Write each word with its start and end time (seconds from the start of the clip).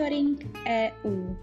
Monitoring 0.00 0.56
EU. 0.66 1.34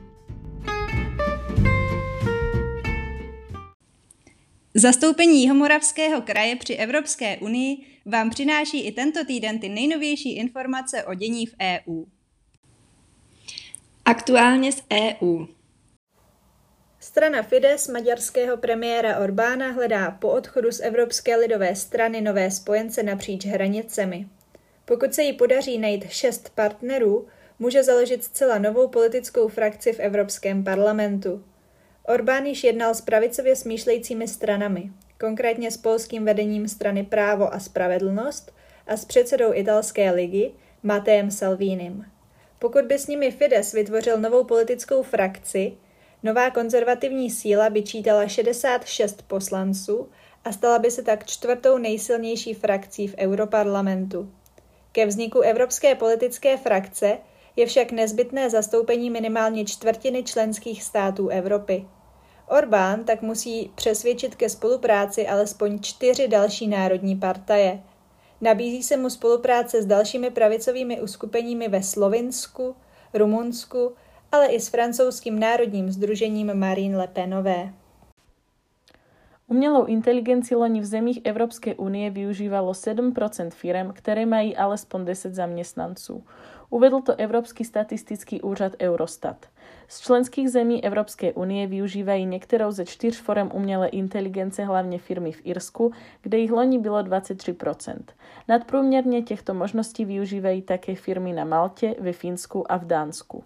Zastoupení 4.74 5.42
Jihomoravského 5.42 6.22
kraje 6.22 6.56
při 6.56 6.74
Evropské 6.74 7.38
unii 7.38 7.78
vám 8.06 8.30
přináší 8.30 8.88
i 8.88 8.92
tento 8.92 9.26
týden 9.26 9.60
ty 9.60 9.70
nejnovější 9.70 10.36
informace 10.36 11.04
o 11.04 11.14
dění 11.14 11.46
v 11.46 11.56
EU. 11.62 12.06
Aktuálně 14.06 14.72
z 14.72 14.84
EU. 14.94 15.46
Strana 17.00 17.44
Fides 17.44 17.88
maďarského 17.88 18.58
premiéra 18.58 19.20
Orbána 19.20 19.72
hledá 19.72 20.12
po 20.12 20.30
odchodu 20.30 20.72
z 20.72 20.80
Evropské 20.80 21.36
lidové 21.36 21.76
strany 21.76 22.22
nové 22.22 22.52
spojence 22.52 23.04
napříč 23.04 23.46
hranicemi. 23.46 24.28
Pokud 24.86 25.14
se 25.14 25.24
jí 25.24 25.34
podaří 25.34 25.78
najít 25.78 26.10
šest 26.10 26.50
partnerů, 26.56 27.28
může 27.60 27.84
založit 27.84 28.24
zcela 28.24 28.58
novou 28.58 28.88
politickou 28.88 29.48
frakci 29.48 29.94
v 29.94 30.00
Evropském 30.00 30.64
parlamentu. 30.64 31.44
Orbán 32.08 32.46
již 32.46 32.64
jednal 32.64 32.94
s 32.94 33.02
pravicově 33.02 33.56
smýšlejícími 33.56 34.28
stranami, 34.28 34.92
konkrétně 35.20 35.72
s 35.72 35.78
polským 35.78 36.26
vedením 36.26 36.68
strany 36.68 37.04
Právo 37.04 37.54
a 37.54 37.60
spravedlnost 37.60 38.54
a 38.88 38.98
s 38.98 39.06
předsedou 39.06 39.54
italské 39.54 40.12
ligy 40.12 40.52
Matejem 40.84 41.32
Salvínem. 41.32 42.06
Pokud 42.60 42.86
by 42.86 43.00
s 43.00 43.08
nimi 43.08 43.32
Fides 43.32 43.74
vytvořil 43.74 44.18
novou 44.18 44.44
politickou 44.44 45.04
frakci, 45.04 45.74
nová 46.24 46.50
konzervativní 46.50 47.32
síla 47.32 47.70
by 47.70 47.84
čítala 47.84 48.28
66 48.28 49.22
poslanců 49.22 50.10
a 50.46 50.52
stala 50.52 50.80
by 50.80 50.92
se 50.92 51.04
tak 51.04 51.26
čtvrtou 51.26 51.78
nejsilnější 51.78 52.54
frakcí 52.54 53.08
v 53.08 53.16
Europarlamentu. 53.18 54.32
Ke 54.92 55.06
vzniku 55.06 55.40
Evropské 55.40 55.96
politické 55.96 56.58
frakce 56.58 57.18
je 57.58 57.66
však 57.66 57.92
nezbytné 57.92 58.50
zastoupení 58.50 59.10
minimálně 59.10 59.66
čtvrtiny 59.66 60.24
členských 60.24 60.84
států 60.84 61.28
Evropy. 61.28 61.86
Orbán 62.48 63.04
tak 63.04 63.22
musí 63.22 63.72
přesvědčit 63.76 64.36
ke 64.36 64.50
spolupráci 64.50 65.28
alespoň 65.28 65.80
čtyři 65.80 66.28
další 66.28 66.68
národní 66.68 67.16
partaje. 67.16 67.84
Nabízí 68.42 68.84
se 68.84 68.98
mu 68.98 69.10
spolupráce 69.10 69.82
s 69.82 69.86
dalšími 69.86 70.30
pravicovými 70.30 71.02
uskupeními 71.02 71.68
ve 71.68 71.84
Slovinsku, 71.84 72.76
Rumunsku, 73.14 73.94
ale 74.32 74.48
i 74.48 74.60
s 74.60 74.70
francouzským 74.70 75.40
národním 75.40 75.92
združením 75.92 76.54
Marine 76.54 76.98
Le 76.98 77.08
Penové. 77.08 77.74
Umělou 79.48 79.86
inteligenci 79.86 80.56
loni 80.56 80.82
v 80.82 80.86
zemích 80.86 81.20
Evropské 81.24 81.76
unie 81.76 82.10
využívalo 82.10 82.72
7% 82.72 83.50
firm, 83.50 83.94
které 83.94 84.26
mají 84.26 84.58
alespoň 84.58 85.06
10 85.06 85.36
zaměstnanců. 85.36 86.24
Uvedl 86.70 87.02
to 87.02 87.16
Evropský 87.16 87.64
statistický 87.64 88.42
úřad 88.42 88.72
Eurostat. 88.82 89.46
Z 89.88 90.02
členských 90.02 90.50
zemí 90.50 90.84
Evropské 90.84 91.34
unie 91.34 91.68
využívají 91.68 92.26
některou 92.26 92.72
ze 92.72 92.86
čtyř 92.86 93.22
forem 93.22 93.52
umělé 93.54 93.88
inteligence 93.88 94.66
hlavně 94.66 95.00
firmy 95.00 95.32
v 95.32 95.42
Irsku, 95.44 95.92
kde 96.22 96.38
jich 96.38 96.52
loni 96.52 96.80
bylo 96.80 96.98
23%. 97.04 97.96
Nadprůměrně 98.48 99.22
těchto 99.22 99.54
možností 99.54 100.06
využívají 100.06 100.62
také 100.62 100.96
firmy 100.96 101.34
na 101.34 101.46
Maltě, 101.46 101.96
ve 102.00 102.14
Finsku 102.14 102.72
a 102.72 102.78
v 102.78 102.86
Dánsku. 102.86 103.44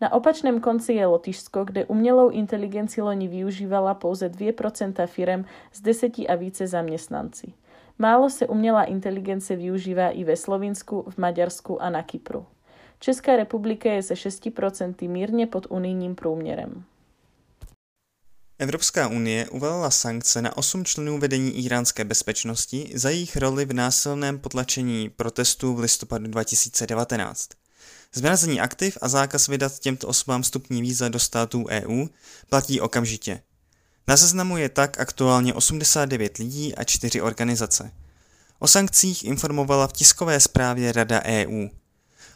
Na 0.00 0.12
opačném 0.12 0.60
konci 0.60 0.92
je 0.92 1.06
Lotyšsko, 1.06 1.64
kde 1.64 1.84
umělou 1.84 2.28
inteligenci 2.28 3.02
loni 3.02 3.28
využívala 3.28 3.94
pouze 3.94 4.28
2% 4.28 5.06
firem 5.06 5.44
z 5.72 5.80
deseti 5.80 6.28
a 6.28 6.34
více 6.34 6.66
zaměstnanci. 6.66 7.52
Málo 8.00 8.30
se 8.30 8.46
umělá 8.46 8.84
inteligence 8.84 9.56
využívá 9.56 10.08
i 10.08 10.24
ve 10.24 10.36
Slovinsku, 10.36 11.06
v 11.10 11.18
Maďarsku 11.18 11.82
a 11.82 11.90
na 11.90 12.02
Kypru. 12.02 12.46
Česká 13.00 13.36
republika 13.36 13.92
je 13.92 14.02
se 14.02 14.14
6% 14.14 15.08
mírně 15.08 15.46
pod 15.46 15.66
unijním 15.70 16.14
průměrem. 16.14 16.84
Evropská 18.58 19.08
unie 19.08 19.48
uvalila 19.48 19.90
sankce 19.90 20.42
na 20.42 20.56
osm 20.56 20.84
členů 20.84 21.18
vedení 21.18 21.64
iránské 21.64 22.04
bezpečnosti 22.04 22.92
za 22.94 23.10
jejich 23.10 23.36
roli 23.36 23.64
v 23.64 23.72
násilném 23.72 24.38
potlačení 24.38 25.08
protestů 25.08 25.74
v 25.74 25.80
listopadu 25.80 26.26
2019. 26.26 27.48
Zmrazení 28.14 28.60
aktiv 28.60 28.98
a 29.00 29.08
zákaz 29.08 29.46
vydat 29.46 29.78
těmto 29.78 30.08
osobám 30.08 30.42
vstupní 30.42 30.82
víza 30.82 31.08
do 31.08 31.18
států 31.18 31.64
EU 31.68 32.06
platí 32.48 32.80
okamžitě. 32.80 33.42
Na 34.08 34.16
seznamu 34.16 34.56
je 34.56 34.68
tak 34.68 35.00
aktuálně 35.00 35.54
89 35.54 36.38
lidí 36.38 36.74
a 36.74 36.84
4 36.84 37.20
organizace. 37.20 37.90
O 38.58 38.68
sankcích 38.68 39.24
informovala 39.24 39.86
v 39.86 39.92
tiskové 39.92 40.40
zprávě 40.40 40.92
Rada 40.92 41.22
EU. 41.24 41.68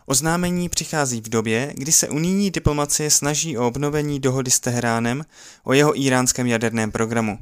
Oznámení 0.06 0.68
přichází 0.68 1.20
v 1.20 1.28
době, 1.28 1.72
kdy 1.76 1.92
se 1.92 2.08
unijní 2.08 2.50
diplomacie 2.50 3.10
snaží 3.10 3.58
o 3.58 3.66
obnovení 3.66 4.20
dohody 4.20 4.50
s 4.50 4.60
Teheránem 4.60 5.24
o 5.64 5.72
jeho 5.72 6.00
iránském 6.00 6.46
jaderném 6.46 6.92
programu. 6.92 7.38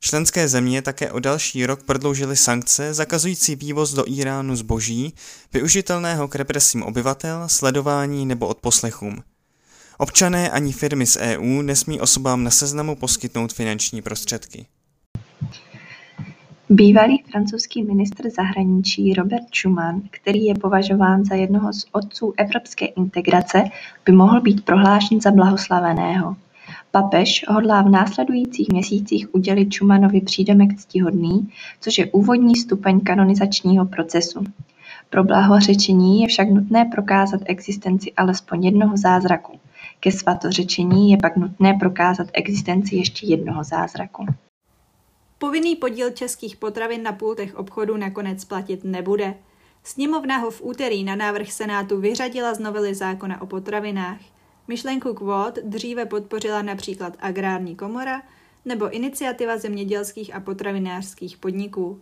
Členské 0.00 0.48
země 0.48 0.82
také 0.82 1.12
o 1.12 1.20
další 1.20 1.66
rok 1.66 1.82
prodloužily 1.82 2.36
sankce 2.36 2.94
zakazující 2.94 3.56
vývoz 3.56 3.94
do 3.94 4.04
Iránu 4.06 4.56
zboží, 4.56 5.14
využitelného 5.52 6.28
k 6.28 6.34
represím 6.34 6.82
obyvatel, 6.82 7.48
sledování 7.48 8.26
nebo 8.26 8.46
odposlechům. 8.46 9.22
Občané 10.00 10.50
ani 10.50 10.72
firmy 10.72 11.06
z 11.06 11.16
EU 11.16 11.62
nesmí 11.62 12.00
osobám 12.00 12.44
na 12.44 12.50
seznamu 12.50 12.96
poskytnout 12.96 13.52
finanční 13.52 14.02
prostředky. 14.02 14.66
Bývalý 16.70 17.22
francouzský 17.30 17.82
ministr 17.82 18.30
zahraničí 18.30 19.14
Robert 19.14 19.54
Schuman, 19.54 20.02
který 20.10 20.44
je 20.44 20.54
považován 20.54 21.24
za 21.24 21.34
jednoho 21.34 21.72
z 21.72 21.86
otců 21.92 22.34
evropské 22.36 22.86
integrace, 22.86 23.64
by 24.06 24.12
mohl 24.12 24.40
být 24.40 24.64
prohlášen 24.64 25.20
za 25.20 25.30
blahoslaveného. 25.30 26.36
Papež 26.90 27.44
hodlá 27.48 27.82
v 27.82 27.90
následujících 27.90 28.68
měsících 28.68 29.34
udělit 29.34 29.74
Schumanovi 29.74 30.20
přídomek 30.20 30.76
ctihodný, 30.76 31.48
což 31.80 31.98
je 31.98 32.06
úvodní 32.06 32.56
stupeň 32.56 33.00
kanonizačního 33.00 33.86
procesu. 33.86 34.44
Pro 35.10 35.24
blahořečení 35.24 36.20
je 36.20 36.28
však 36.28 36.50
nutné 36.50 36.84
prokázat 36.84 37.40
existenci 37.44 38.12
alespoň 38.12 38.64
jednoho 38.64 38.96
zázraku. 38.96 39.60
Ke 40.00 40.12
svatořečení 40.12 41.10
je 41.10 41.16
pak 41.22 41.36
nutné 41.36 41.74
prokázat 41.74 42.26
existenci 42.32 42.96
ještě 42.96 43.26
jednoho 43.26 43.64
zázraku. 43.64 44.26
Povinný 45.38 45.76
podíl 45.76 46.10
českých 46.10 46.56
potravin 46.56 47.02
na 47.02 47.12
pultech 47.12 47.54
obchodu 47.54 47.96
nakonec 47.96 48.44
platit 48.44 48.84
nebude. 48.84 49.34
Sněmovna 49.84 50.36
ho 50.36 50.50
v 50.50 50.62
úterý 50.62 51.04
na 51.04 51.16
návrh 51.16 51.52
Senátu 51.52 52.00
vyřadila 52.00 52.54
z 52.54 52.58
novely 52.58 52.94
zákona 52.94 53.42
o 53.42 53.46
potravinách. 53.46 54.20
Myšlenku 54.68 55.14
kvót 55.14 55.58
dříve 55.64 56.06
podpořila 56.06 56.62
například 56.62 57.16
Agrární 57.20 57.76
komora 57.76 58.22
nebo 58.64 58.90
Iniciativa 58.90 59.58
zemědělských 59.58 60.34
a 60.34 60.40
potravinářských 60.40 61.36
podniků. 61.36 62.00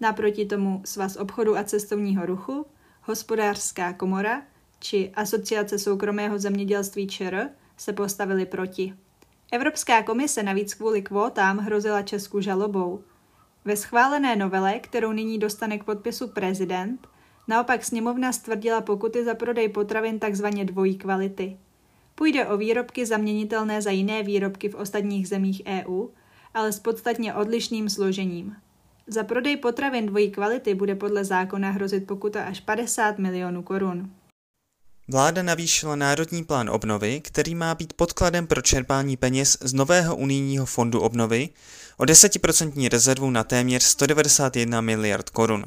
Naproti 0.00 0.46
tomu 0.46 0.82
Svaz 0.84 1.16
obchodu 1.16 1.56
a 1.56 1.64
cestovního 1.64 2.26
ruchu, 2.26 2.66
Hospodářská 3.02 3.92
komora 3.92 4.42
či 4.84 5.10
Asociace 5.14 5.78
soukromého 5.78 6.38
zemědělství 6.38 7.06
ČR 7.06 7.48
se 7.76 7.92
postavili 7.92 8.46
proti. 8.46 8.94
Evropská 9.52 10.02
komise 10.02 10.42
navíc 10.42 10.74
kvůli 10.74 11.02
kvótám 11.02 11.58
hrozila 11.58 12.02
Česku 12.02 12.40
žalobou. 12.40 13.04
Ve 13.64 13.76
schválené 13.76 14.36
novele, 14.36 14.78
kterou 14.78 15.12
nyní 15.12 15.38
dostane 15.38 15.78
k 15.78 15.84
podpisu 15.84 16.28
prezident, 16.28 17.08
naopak 17.48 17.84
sněmovna 17.84 18.32
stvrdila 18.32 18.80
pokuty 18.80 19.24
za 19.24 19.34
prodej 19.34 19.68
potravin 19.68 20.20
tzv. 20.20 20.46
dvojí 20.46 20.96
kvality. 20.96 21.56
Půjde 22.14 22.46
o 22.46 22.56
výrobky 22.56 23.06
zaměnitelné 23.06 23.82
za 23.82 23.90
jiné 23.90 24.22
výrobky 24.22 24.68
v 24.68 24.74
ostatních 24.74 25.28
zemích 25.28 25.62
EU, 25.66 26.08
ale 26.54 26.72
s 26.72 26.80
podstatně 26.80 27.34
odlišným 27.34 27.88
složením. 27.88 28.56
Za 29.06 29.24
prodej 29.24 29.56
potravin 29.56 30.06
dvojí 30.06 30.30
kvality 30.30 30.74
bude 30.74 30.94
podle 30.94 31.24
zákona 31.24 31.70
hrozit 31.70 32.06
pokuta 32.06 32.44
až 32.44 32.60
50 32.60 33.18
milionů 33.18 33.62
korun. 33.62 34.10
Vláda 35.08 35.42
navýšila 35.42 35.96
Národní 35.96 36.44
plán 36.44 36.70
obnovy, 36.70 37.20
který 37.20 37.54
má 37.54 37.74
být 37.74 37.92
podkladem 37.92 38.46
pro 38.46 38.62
čerpání 38.62 39.16
peněz 39.16 39.58
z 39.60 39.72
nového 39.72 40.16
unijního 40.16 40.66
fondu 40.66 41.00
obnovy 41.00 41.48
o 41.96 42.04
10% 42.04 42.88
rezervu 42.88 43.30
na 43.30 43.44
téměř 43.44 43.82
191 43.82 44.80
miliard 44.80 45.30
korun. 45.30 45.64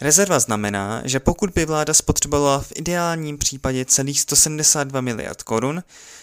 Rezerva 0.00 0.38
znamená, 0.38 1.02
že 1.04 1.20
pokud 1.20 1.50
by 1.50 1.66
vláda 1.66 1.94
spotřebovala 1.94 2.60
v 2.60 2.72
ideálním 2.74 3.38
případě 3.38 3.84
celých 3.84 4.20
172 4.20 5.00
miliard 5.00 5.42
korun, 5.42 5.82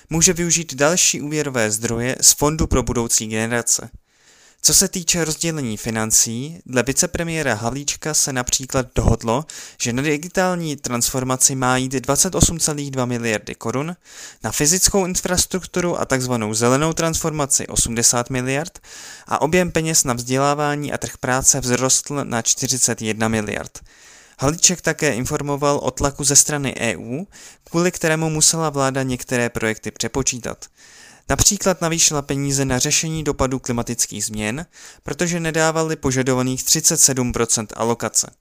může 0.09 0.33
využít 0.33 0.75
další 0.75 1.21
úvěrové 1.21 1.71
zdroje 1.71 2.15
z 2.21 2.31
Fondu 2.31 2.67
pro 2.67 2.83
budoucí 2.83 3.27
generace. 3.27 3.89
Co 4.65 4.73
se 4.73 4.87
týče 4.87 5.25
rozdělení 5.25 5.77
financí, 5.77 6.59
dle 6.65 6.83
vicepremiéra 6.83 7.55
Havlíčka 7.55 8.13
se 8.13 8.33
například 8.33 8.87
dohodlo, 8.95 9.45
že 9.81 9.93
na 9.93 10.03
digitální 10.03 10.75
transformaci 10.75 11.55
má 11.55 11.77
jít 11.77 11.93
28,2 11.93 13.05
miliardy 13.05 13.55
korun, 13.55 13.95
na 14.43 14.51
fyzickou 14.51 15.05
infrastrukturu 15.05 16.01
a 16.01 16.05
tzv. 16.05 16.33
zelenou 16.51 16.93
transformaci 16.93 17.67
80 17.67 18.29
miliard 18.29 18.79
a 19.27 19.41
objem 19.41 19.71
peněz 19.71 20.03
na 20.03 20.13
vzdělávání 20.13 20.93
a 20.93 20.97
trh 20.97 21.17
práce 21.17 21.61
vzrostl 21.61 22.23
na 22.23 22.41
41 22.41 23.27
miliard. 23.27 23.79
Halíček 24.39 24.81
také 24.81 25.13
informoval 25.13 25.77
o 25.77 25.91
tlaku 25.91 26.23
ze 26.23 26.35
strany 26.35 26.75
EU, 26.79 27.23
kvůli 27.63 27.91
kterému 27.91 28.29
musela 28.29 28.69
vláda 28.69 29.03
některé 29.03 29.49
projekty 29.49 29.91
přepočítat. 29.91 30.65
Například 31.29 31.81
navýšila 31.81 32.21
peníze 32.21 32.65
na 32.65 32.79
řešení 32.79 33.23
dopadů 33.23 33.59
klimatických 33.59 34.25
změn, 34.25 34.65
protože 35.03 35.39
nedávali 35.39 35.95
požadovaných 35.95 36.63
37% 36.63 37.67
alokace. 37.75 38.31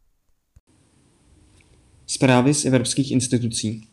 Zprávy 2.06 2.54
z 2.54 2.64
evropských 2.64 3.10
institucí. 3.10 3.88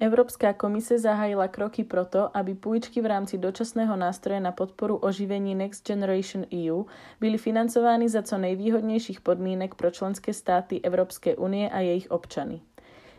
Európska 0.00 0.52
komise 0.52 0.98
zahájila 0.98 1.48
kroky 1.48 1.84
proto, 1.84 2.36
aby 2.36 2.54
pôjčky 2.54 3.00
v 3.00 3.06
rámci 3.06 3.38
dočasného 3.38 3.96
nástroja 3.96 4.40
na 4.40 4.52
podporu 4.52 4.96
oživení 4.96 5.54
Next 5.54 5.86
Generation 5.86 6.44
EU 6.52 6.84
byli 7.20 7.38
financovány 7.38 8.08
za 8.08 8.22
co 8.22 8.38
nejvýhodnejších 8.38 9.20
podmínek 9.20 9.74
pro 9.74 9.90
členské 9.90 10.34
státy 10.34 10.80
Európskej 10.82 11.36
únie 11.38 11.70
a 11.70 11.80
jejich 11.80 12.10
občany. 12.10 12.60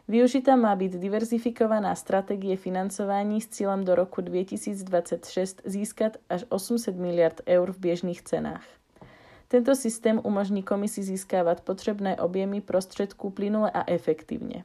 Využitá 0.07 0.53
má 0.55 0.75
byť 0.77 1.01
diverzifikovaná 1.01 1.95
stratégie 1.97 2.57
financování 2.57 3.41
s 3.41 3.47
cílem 3.47 3.81
do 3.81 3.95
roku 3.95 4.21
2026 4.21 5.61
získať 5.65 6.17
až 6.29 6.45
800 6.49 6.95
miliard 6.95 7.41
eur 7.47 7.73
v 7.73 7.79
biežných 7.79 8.21
cenách. 8.21 8.65
Tento 9.47 9.75
systém 9.75 10.21
umožní 10.23 10.63
komisi 10.63 11.03
získávať 11.03 11.61
potrebné 11.61 12.15
objemy 12.21 12.61
prostředků 12.61 13.29
plynule 13.29 13.71
a 13.71 13.91
efektívne. 13.91 14.63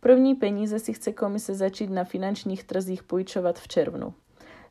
První 0.00 0.34
peníze 0.34 0.78
si 0.78 0.92
chce 0.92 1.12
komise 1.12 1.54
začít 1.54 1.90
na 1.90 2.04
finančních 2.04 2.64
trzích 2.64 3.02
půjčovat 3.02 3.58
v 3.58 3.68
červnu. 3.68 4.14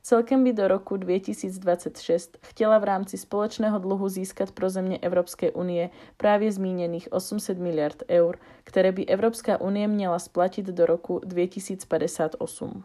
Celkem 0.07 0.43
by 0.43 0.53
do 0.53 0.67
roku 0.67 0.97
2026 0.97 2.37
chtěla 2.41 2.79
v 2.79 2.83
rámci 2.83 3.17
společného 3.17 3.79
dluhu 3.79 4.09
získat 4.09 4.51
pro 4.51 4.69
země 4.69 4.99
Evropské 5.01 5.51
unie 5.51 5.89
právě 6.17 6.51
zmíněných 6.51 7.07
800 7.11 7.57
miliard 7.57 8.03
eur, 8.09 8.37
které 8.63 8.91
by 8.91 9.05
Evropská 9.05 9.61
unie 9.61 9.87
měla 9.87 10.19
splatit 10.19 10.65
do 10.65 10.85
roku 10.85 11.21
2058. 11.25 12.83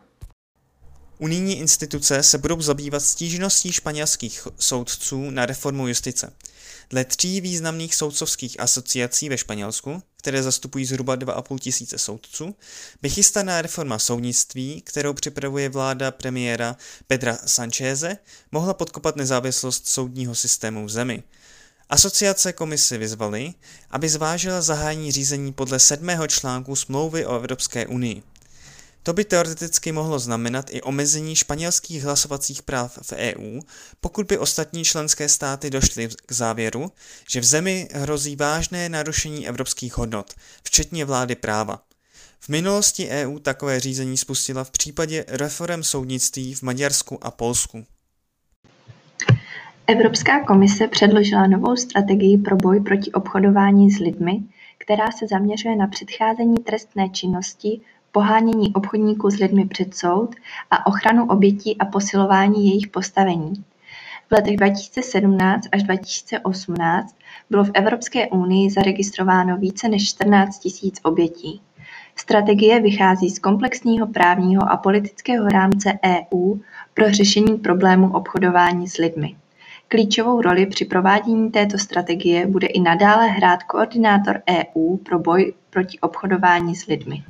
Unijní 1.18 1.58
instituce 1.58 2.22
se 2.22 2.38
budou 2.38 2.60
zabývat 2.60 3.00
stížností 3.00 3.72
španělských 3.72 4.48
soudců 4.58 5.30
na 5.30 5.46
reformu 5.46 5.88
justice. 5.88 6.32
Dle 6.90 7.04
tří 7.04 7.40
významných 7.40 7.94
soudcovských 7.94 8.60
asociací 8.60 9.28
ve 9.28 9.38
Španělsku, 9.38 10.02
které 10.16 10.42
zastupují 10.42 10.84
zhruba 10.84 11.16
2,5 11.16 11.58
tisíce 11.58 11.98
soudců, 11.98 12.54
by 13.02 13.10
chystaná 13.10 13.62
reforma 13.62 13.98
soudnictví, 13.98 14.82
kterou 14.82 15.12
připravuje 15.12 15.68
vláda 15.68 16.10
premiéra 16.10 16.76
Pedra 17.06 17.38
Sancheze, 17.46 18.16
mohla 18.52 18.74
podkopat 18.74 19.16
nezávislost 19.16 19.88
soudního 19.88 20.34
systému 20.34 20.86
v 20.86 20.90
zemi. 20.90 21.22
Asociace 21.88 22.52
komisi 22.52 22.98
vyzvaly, 22.98 23.54
aby 23.90 24.08
zvážila 24.08 24.62
zahájení 24.62 25.12
řízení 25.12 25.52
podle 25.52 25.78
sedmého 25.78 26.26
článku 26.26 26.76
smlouvy 26.76 27.26
o 27.26 27.36
Evropské 27.36 27.86
unii. 27.86 28.22
To 29.02 29.12
by 29.12 29.24
teoreticky 29.24 29.92
mohlo 29.92 30.18
znamenat 30.18 30.66
i 30.70 30.82
omezení 30.82 31.36
španělských 31.36 32.02
hlasovacích 32.02 32.62
práv 32.62 32.98
v 33.02 33.12
EU, 33.12 33.60
pokud 34.00 34.26
by 34.26 34.38
ostatní 34.38 34.84
členské 34.84 35.28
státy 35.28 35.70
došly 35.70 36.08
k 36.26 36.32
závěru, 36.32 36.92
že 37.30 37.40
v 37.40 37.44
zemi 37.44 37.88
hrozí 37.92 38.36
vážné 38.36 38.88
narušení 38.88 39.48
evropských 39.48 39.96
hodnot, 39.96 40.34
včetně 40.64 41.04
vlády 41.04 41.34
práva. 41.34 41.82
V 42.40 42.48
minulosti 42.48 43.08
EU 43.08 43.38
takové 43.38 43.80
řízení 43.80 44.16
spustila 44.16 44.64
v 44.64 44.70
případě 44.70 45.24
reform 45.28 45.82
soudnictví 45.82 46.54
v 46.54 46.62
Maďarsku 46.62 47.24
a 47.26 47.30
Polsku. 47.30 47.84
Evropská 49.86 50.44
komise 50.44 50.88
předložila 50.88 51.46
novou 51.46 51.76
strategii 51.76 52.38
pro 52.38 52.56
boj 52.56 52.80
proti 52.80 53.12
obchodování 53.12 53.90
s 53.90 53.98
lidmi, 53.98 54.42
která 54.78 55.10
se 55.10 55.26
zaměřuje 55.26 55.76
na 55.76 55.86
předcházení 55.86 56.56
trestné 56.56 57.08
činnosti 57.08 57.80
pohánění 58.12 58.74
obchodníků 58.74 59.30
s 59.30 59.38
lidmi 59.38 59.66
před 59.66 59.94
soud 59.94 60.34
a 60.70 60.86
ochranu 60.86 61.26
obětí 61.26 61.78
a 61.78 61.84
posilování 61.84 62.66
jejich 62.66 62.88
postavení. 62.88 63.64
V 64.28 64.32
letech 64.32 64.56
2017 64.56 65.68
až 65.72 65.82
2018 65.82 67.16
bylo 67.50 67.64
v 67.64 67.70
Evropské 67.74 68.28
unii 68.28 68.70
zaregistrováno 68.70 69.56
více 69.56 69.88
než 69.88 70.08
14 70.08 70.58
tisíc 70.58 71.00
obětí. 71.02 71.60
Strategie 72.16 72.80
vychází 72.80 73.30
z 73.30 73.38
komplexního 73.38 74.06
právního 74.06 74.72
a 74.72 74.76
politického 74.76 75.48
rámce 75.48 75.98
EU 76.04 76.54
pro 76.94 77.10
řešení 77.10 77.58
problému 77.58 78.12
obchodování 78.12 78.88
s 78.88 78.96
lidmi. 78.96 79.36
Klíčovou 79.88 80.42
roli 80.42 80.66
při 80.66 80.84
provádění 80.84 81.50
této 81.50 81.78
strategie 81.78 82.46
bude 82.46 82.66
i 82.66 82.80
nadále 82.80 83.26
hrát 83.28 83.62
koordinátor 83.62 84.42
EU 84.50 84.96
pro 84.96 85.18
boj 85.18 85.54
proti 85.70 85.98
obchodování 86.00 86.76
s 86.76 86.86
lidmi. 86.86 87.24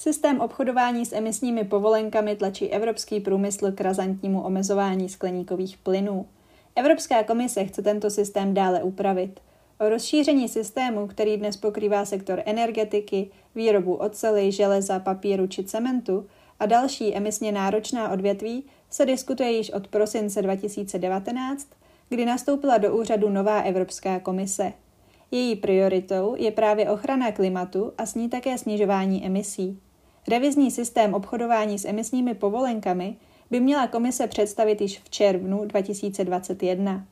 Systém 0.00 0.40
obchodování 0.40 1.06
s 1.06 1.12
emisními 1.12 1.64
povolenkami 1.64 2.36
tlačí 2.36 2.68
evropský 2.70 3.20
průmysl 3.20 3.72
k 3.72 3.80
razantnímu 3.80 4.42
omezování 4.42 5.08
skleníkových 5.08 5.78
plynů. 5.78 6.26
Evropská 6.76 7.22
komise 7.22 7.64
chce 7.64 7.82
tento 7.82 8.10
systém 8.10 8.54
dále 8.54 8.82
upravit. 8.82 9.40
O 9.80 9.88
rozšíření 9.88 10.48
systému, 10.48 11.06
který 11.06 11.36
dnes 11.36 11.56
pokrývá 11.56 12.04
sektor 12.04 12.42
energetiky, 12.46 13.30
výrobu 13.54 13.94
ocely, 13.94 14.52
železa, 14.52 14.98
papíru 14.98 15.46
či 15.46 15.64
cementu 15.64 16.26
a 16.60 16.66
další 16.66 17.16
emisně 17.16 17.52
náročná 17.52 18.12
odvětví, 18.12 18.64
se 18.90 19.06
diskutuje 19.06 19.50
již 19.50 19.70
od 19.70 19.88
prosince 19.88 20.42
2019, 20.42 21.68
kdy 22.08 22.24
nastoupila 22.24 22.78
do 22.78 22.96
úřadu 22.96 23.28
nová 23.28 23.60
Evropská 23.60 24.20
komise. 24.20 24.72
Její 25.30 25.56
prioritou 25.56 26.34
je 26.38 26.50
právě 26.50 26.90
ochrana 26.90 27.32
klimatu 27.32 27.92
a 27.98 28.06
s 28.06 28.14
ní 28.14 28.28
také 28.28 28.58
snižování 28.58 29.26
emisí. 29.26 29.80
Revizní 30.28 30.70
systém 30.70 31.14
obchodování 31.14 31.78
s 31.78 31.84
emisními 31.84 32.34
povolenkami 32.34 33.16
by 33.50 33.60
měla 33.60 33.86
komise 33.86 34.26
představit 34.26 34.80
již 34.80 34.98
v 34.98 35.10
červnu 35.10 35.64
2021. 35.64 37.04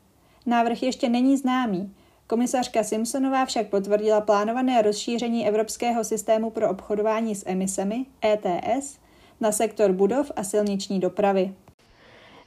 Návrh 0.45 0.83
ještě 0.83 1.09
není 1.09 1.37
známý. 1.37 1.93
Komisařka 2.27 2.83
Simpsonová 2.83 3.45
však 3.45 3.67
potvrdila 3.67 4.21
plánované 4.21 4.81
rozšíření 4.81 5.47
Evropského 5.47 6.03
systému 6.03 6.49
pro 6.49 6.69
obchodování 6.69 7.35
s 7.35 7.43
emisemi 7.47 8.05
ETS 8.25 8.97
na 9.41 9.51
sektor 9.51 9.91
budov 9.91 10.31
a 10.35 10.43
silniční 10.43 10.99
dopravy. 10.99 11.53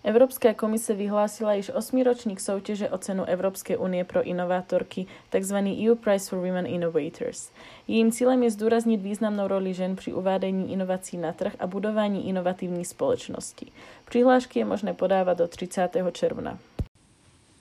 Európska 0.04 0.54
komise 0.54 0.94
vyhlásila 0.94 1.54
již 1.54 1.70
osmiročník 1.74 2.40
soutěže 2.40 2.88
o 2.90 2.98
cenu 2.98 3.24
Európskej 3.24 3.76
únie 3.76 4.04
pro 4.04 4.22
inovátorky, 4.22 5.06
tzv. 5.30 5.54
EU 5.56 5.94
Prize 5.94 6.30
for 6.30 6.38
Women 6.38 6.66
Innovators. 6.66 7.50
Jejím 7.88 8.12
cílem 8.12 8.42
je 8.42 8.50
zdůraznit 8.50 9.02
významnou 9.02 9.48
roli 9.48 9.74
žen 9.74 9.96
při 9.96 10.12
uvádění 10.12 10.72
inovací 10.72 11.16
na 11.16 11.32
trh 11.32 11.52
a 11.58 11.66
budování 11.66 12.28
inovativní 12.28 12.84
společnosti. 12.84 13.66
Přihlášky 14.08 14.58
je 14.58 14.64
možné 14.64 14.94
podávat 14.94 15.38
do 15.38 15.48
30. 15.48 15.88
června. 16.12 16.58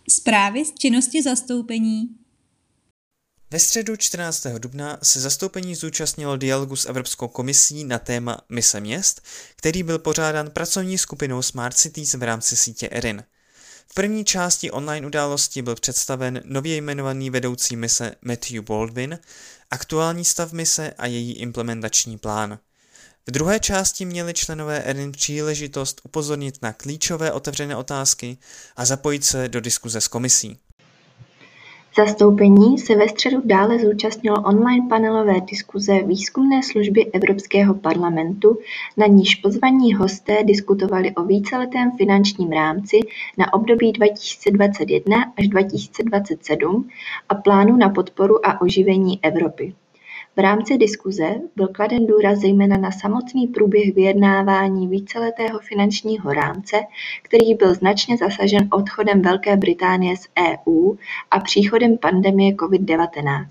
Zprávy 0.10 0.66
z 0.66 0.74
činnosti 0.74 1.22
zastoupení 1.24 2.10
ve 3.52 3.60
středu 3.60 3.96
14. 3.96 4.48
dubna 4.58 4.98
se 5.04 5.20
zastoupení 5.20 5.76
zúčastnilo 5.76 6.38
dialogu 6.38 6.76
s 6.76 6.86
Evropskou 6.86 7.28
komisí 7.28 7.84
na 7.84 8.00
téma 8.00 8.42
Mise 8.50 8.80
měst, 8.80 9.22
který 9.56 9.84
byl 9.84 10.00
pořádán 10.00 10.50
pracovní 10.50 10.98
skupinou 10.98 11.42
Smart 11.42 11.78
Cities 11.78 12.14
v 12.14 12.24
rámci 12.24 12.58
sítě 12.58 12.90
ERIN. 12.92 13.24
V 13.88 13.94
první 13.94 14.26
části 14.26 14.72
online 14.72 15.08
události 15.08 15.62
byl 15.62 15.76
představen 15.76 16.42
nově 16.46 16.76
jmenovaný 16.76 17.30
vedoucí 17.30 17.76
mise 17.76 18.16
Matthew 18.22 18.64
Baldwin, 18.64 19.20
aktuální 19.72 20.26
stav 20.26 20.52
mise 20.52 20.94
a 20.98 21.06
její 21.06 21.34
implementační 21.34 22.18
plán. 22.18 22.60
V 23.28 23.32
druhé 23.32 23.60
části 23.60 24.06
měli 24.06 24.34
členové 24.34 24.80
ERIN 24.80 25.12
příležitost 25.12 26.02
upozornit 26.04 26.62
na 26.62 26.74
klíčové 26.74 27.32
otevřené 27.32 27.76
otázky 27.76 28.38
a 28.76 28.86
zapojit 28.86 29.26
se 29.26 29.48
do 29.48 29.62
diskuze 29.62 30.02
s 30.02 30.08
komisí. 30.08 30.60
Zastoupení 32.00 32.78
se 32.78 32.96
ve 32.96 33.10
středu 33.10 33.42
dále 33.46 33.80
zúčastnilo 33.80 34.42
online 34.42 34.88
panelové 34.90 35.42
diskuze 35.42 36.04
Výzkumné 36.04 36.64
služby 36.64 37.06
Evropského 37.06 37.74
parlamentu, 37.74 38.58
na 38.98 39.08
níž 39.08 39.36
pozvaní 39.36 39.94
hosté 39.94 40.44
diskutovali 40.44 41.16
o 41.16 41.24
víceletém 41.24 41.92
finančním 41.98 42.52
rámci 42.52 43.00
na 43.38 43.54
období 43.54 43.92
2021 43.92 45.34
až 45.38 45.48
2027 45.48 46.90
a 47.30 47.36
plánu 47.36 47.78
na 47.78 47.90
podporu 47.90 48.46
a 48.46 48.62
oživení 48.62 49.20
Evropy. 49.24 49.74
V 50.40 50.42
rámci 50.42 50.78
diskuze 50.78 51.36
byl 51.56 51.68
kladen 51.68 52.08
důraz 52.08 52.40
zejména 52.40 52.78
na 52.78 52.92
samotný 52.92 53.48
průběh 53.48 53.96
vyjednávání 53.96 54.88
víceletého 54.88 55.60
finančního 55.60 56.34
rámce, 56.34 56.78
který 57.22 57.56
byl 57.56 57.74
značně 57.74 58.18
zasažen 58.18 58.68
odchodem 58.72 59.22
Velké 59.22 59.58
Británie 59.58 60.18
z 60.18 60.28
EU 60.40 60.96
a 61.32 61.40
příchodem 61.40 61.98
pandemie 61.98 62.56
COVID-19. 62.56 63.46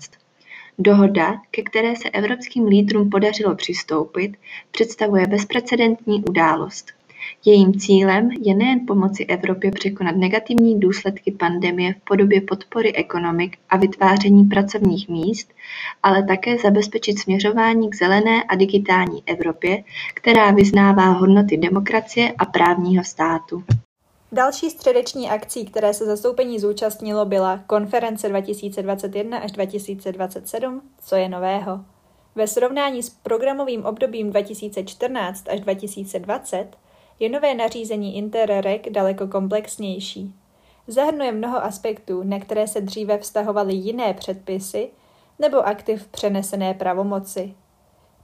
Dohoda, 0.79 1.41
ke 1.51 1.61
které 1.61 1.95
se 1.95 2.09
evropským 2.09 2.67
lídrům 2.67 3.09
podařilo 3.09 3.55
přistoupit, 3.55 4.37
představuje 4.71 5.27
bezprecedentní 5.27 6.23
událost. 6.29 6.98
Jejím 7.45 7.79
cílem 7.79 8.31
je 8.31 8.55
nejen 8.55 8.79
pomoci 8.87 9.25
Evropě 9.25 9.71
překonat 9.71 10.15
negativní 10.15 10.79
důsledky 10.79 11.31
pandemie 11.31 11.93
v 11.93 11.97
podobě 12.07 12.41
podpory 12.41 12.95
ekonomik 12.95 13.57
a 13.69 13.77
vytváření 13.77 14.43
pracovních 14.43 15.09
míst, 15.09 15.49
ale 16.03 16.23
také 16.23 16.57
zabezpečit 16.57 17.19
směřování 17.19 17.89
k 17.89 17.95
zelené 17.95 18.43
a 18.43 18.55
digitální 18.55 19.23
Evropě, 19.25 19.83
která 20.13 20.51
vyznává 20.51 21.09
hodnoty 21.11 21.57
demokracie 21.57 22.33
a 22.37 22.45
právního 22.45 23.03
státu. 23.03 23.63
Další 24.31 24.69
středeční 24.69 25.29
akcí, 25.29 25.65
které 25.65 25.93
se 25.93 26.05
zastoupení 26.05 26.59
zúčastnilo, 26.59 27.25
byla 27.25 27.59
konference 27.67 28.29
2021 28.29 29.37
až 29.37 29.51
2027, 29.51 30.81
co 31.05 31.15
je 31.15 31.29
nového. 31.29 31.79
Ve 32.35 32.47
srovnání 32.47 33.03
s 33.03 33.09
programovým 33.09 33.85
obdobím 33.85 34.29
2014 34.29 35.49
až 35.49 35.59
2020 35.59 36.67
je 37.19 37.29
nové 37.29 37.55
nařízení 37.55 38.17
Interreg 38.17 38.89
daleko 38.89 39.27
komplexnější. 39.27 40.33
Zahrnuje 40.87 41.31
mnoho 41.31 41.63
aspektů, 41.63 42.23
na 42.23 42.39
které 42.39 42.67
se 42.67 42.81
dříve 42.81 43.17
vztahovaly 43.17 43.73
jiné 43.73 44.13
předpisy 44.13 44.89
nebo 45.39 45.57
aktiv 45.57 46.07
přenesené 46.07 46.73
pravomoci. 46.73 47.53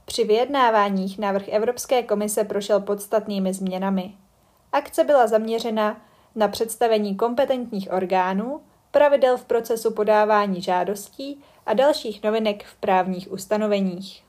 Při 0.04 0.24
vyjednáváních 0.24 1.18
návrh 1.18 1.48
Evropské 1.48 2.02
komise 2.02 2.44
prošel 2.44 2.80
podstatnými 2.80 3.54
změnami. 3.54 4.14
Akce 4.72 5.04
byla 5.04 5.26
zaměřena 5.26 6.00
na 6.34 6.48
představení 6.48 7.16
kompetentních 7.16 7.92
orgánů, 7.92 8.60
pravidel 8.90 9.36
v 9.36 9.44
procesu 9.44 9.90
podávání 9.90 10.62
žádostí 10.62 11.40
a 11.66 11.74
dalších 11.74 12.22
novinek 12.22 12.64
v 12.64 12.74
právních 12.74 13.32
ustanoveních. 13.32 14.25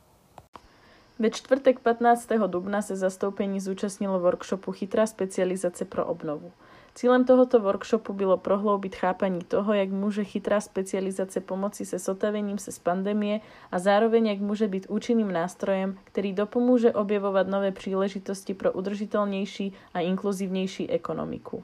Ve 1.19 1.29
čtvrtek 1.29 1.79
15. 1.79 2.29
dubna 2.47 2.81
se 2.81 2.95
zastoupení 2.95 3.59
zúčastnilo 3.59 4.19
workshopu 4.19 4.71
Chytrá 4.71 5.07
specializace 5.07 5.85
pro 5.85 6.05
obnovu. 6.05 6.51
Cílem 6.95 7.25
tohoto 7.25 7.59
workshopu 7.59 8.13
bylo 8.13 8.37
prohloubit 8.37 8.95
chápaní 8.95 9.41
toho, 9.41 9.73
jak 9.73 9.89
může 9.89 10.23
chytrá 10.23 10.61
specializace 10.61 11.41
pomoci 11.41 11.85
se 11.85 11.99
sotavením 11.99 12.57
se 12.57 12.71
z 12.71 12.79
pandemie 12.79 13.39
a 13.71 13.79
zároveň 13.79 14.27
jak 14.27 14.39
může 14.39 14.67
být 14.67 14.85
účinným 14.89 15.31
nástrojem, 15.31 15.97
který 16.03 16.33
dopomůže 16.33 16.93
objevovat 16.93 17.47
nové 17.47 17.71
příležitosti 17.71 18.53
pro 18.53 18.71
udržitelnější 18.71 19.73
a 19.93 19.99
inkluzivnější 19.99 20.89
ekonomiku. 20.89 21.63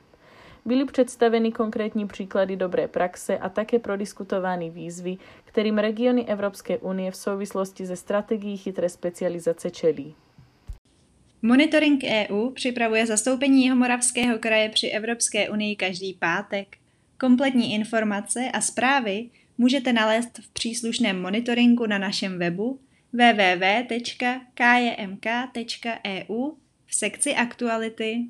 Byly 0.65 0.86
představeny 0.86 1.51
konkrétní 1.51 2.08
příklady 2.08 2.55
dobré 2.55 2.88
praxe 2.88 3.38
a 3.38 3.50
také 3.50 3.79
prodiskutované 3.79 4.70
výzvy, 4.70 5.17
kterým 5.46 5.77
regiony 5.77 6.25
Evropské 6.25 6.77
unie 6.77 7.12
v 7.12 7.15
souvislosti 7.15 7.86
ze 7.86 7.96
strategií 7.96 8.58
chytré 8.58 8.89
specializace 8.89 9.72
čelí. 9.72 10.15
Monitoring 11.41 12.03
EU 12.03 12.50
připravuje 12.50 13.05
zastoupení 13.05 13.63
Jihomoravského 13.63 14.39
kraje 14.39 14.70
při 14.70 14.88
Evropské 14.88 15.50
unii 15.50 15.75
každý 15.75 16.13
pátek. 16.13 16.77
Kompletní 17.20 17.74
informace 17.74 18.51
a 18.53 18.62
zprávy 18.62 19.29
můžete 19.58 19.93
nalézt 19.93 20.39
v 20.39 20.53
příslušném 20.53 21.22
monitoringu 21.22 21.86
na 21.86 21.98
našem 21.98 22.39
webu 22.39 22.79
www.kjmk.eu 23.13 24.12
v 26.86 26.96
sekci 26.96 27.36
aktuality. 27.36 28.25